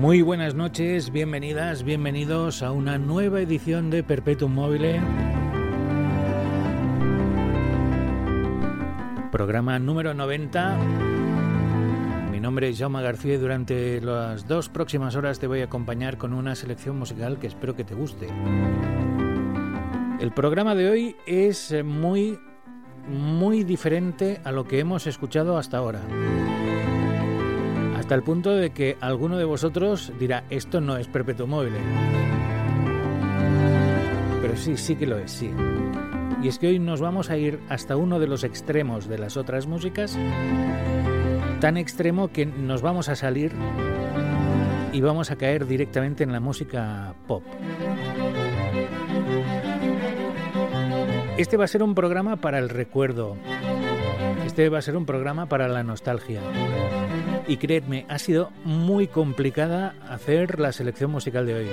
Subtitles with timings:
[0.00, 4.98] Muy buenas noches, bienvenidas, bienvenidos a una nueva edición de Perpetuum Mobile.
[9.30, 10.78] Programa número 90.
[12.32, 16.16] Mi nombre es Jaume García y durante las dos próximas horas te voy a acompañar
[16.16, 18.26] con una selección musical que espero que te guste.
[20.18, 22.38] El programa de hoy es muy,
[23.06, 26.00] muy diferente a lo que hemos escuchado hasta ahora
[28.10, 31.74] hasta el punto de que alguno de vosotros dirá, esto no es perpetuo móvil.
[34.42, 35.48] Pero sí, sí que lo es, sí.
[36.42, 39.36] Y es que hoy nos vamos a ir hasta uno de los extremos de las
[39.36, 40.18] otras músicas,
[41.60, 43.52] tan extremo que nos vamos a salir
[44.92, 47.44] y vamos a caer directamente en la música pop.
[51.38, 53.36] Este va a ser un programa para el recuerdo.
[54.50, 56.40] Este va a ser un programa para la nostalgia.
[57.46, 61.68] Y creedme, ha sido muy complicada hacer la selección musical de hoy.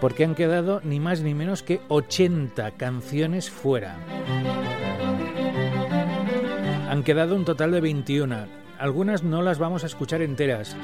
[0.00, 3.96] Porque han quedado ni más ni menos que 80 canciones fuera.
[6.88, 8.46] Han quedado un total de 21.
[8.78, 10.76] Algunas no las vamos a escuchar enteras,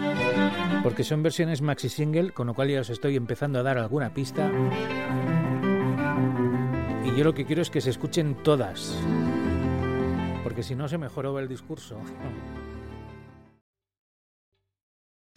[0.83, 4.13] porque son versiones maxi single, con lo cual ya os estoy empezando a dar alguna
[4.13, 4.51] pista.
[7.05, 8.99] Y yo lo que quiero es que se escuchen todas,
[10.43, 11.99] porque si no se mejoró el discurso.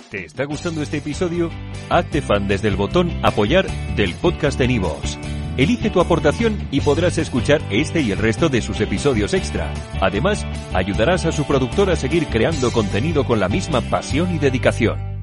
[0.10, 1.50] ¿Te está gustando este episodio?
[1.90, 5.18] Hazte fan desde el botón Apoyar del podcast de Nivos.
[5.58, 9.74] Elige tu aportación y podrás escuchar este y el resto de sus episodios extra.
[10.02, 15.15] Además, ayudarás a su productor a seguir creando contenido con la misma pasión y dedicación.